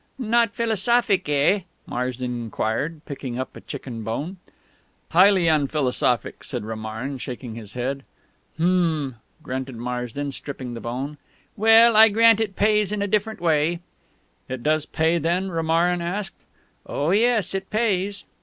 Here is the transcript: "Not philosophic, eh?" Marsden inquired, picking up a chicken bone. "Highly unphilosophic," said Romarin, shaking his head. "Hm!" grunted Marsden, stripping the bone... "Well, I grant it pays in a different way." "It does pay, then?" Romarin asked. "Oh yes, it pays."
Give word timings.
"Not 0.17 0.55
philosophic, 0.55 1.29
eh?" 1.29 1.59
Marsden 1.85 2.33
inquired, 2.45 3.05
picking 3.05 3.37
up 3.37 3.55
a 3.55 3.61
chicken 3.61 4.03
bone. 4.03 4.37
"Highly 5.09 5.47
unphilosophic," 5.47 6.43
said 6.43 6.63
Romarin, 6.65 7.19
shaking 7.19 7.53
his 7.53 7.73
head. 7.73 8.03
"Hm!" 8.57 9.17
grunted 9.43 9.75
Marsden, 9.75 10.31
stripping 10.31 10.73
the 10.73 10.81
bone... 10.81 11.19
"Well, 11.55 11.95
I 11.95 12.09
grant 12.09 12.39
it 12.39 12.55
pays 12.55 12.91
in 12.91 13.03
a 13.03 13.07
different 13.07 13.41
way." 13.41 13.79
"It 14.49 14.63
does 14.63 14.87
pay, 14.87 15.19
then?" 15.19 15.51
Romarin 15.51 16.01
asked. 16.01 16.45
"Oh 16.87 17.11
yes, 17.11 17.53
it 17.53 17.69
pays." 17.69 18.25